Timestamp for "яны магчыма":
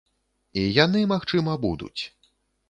0.85-1.53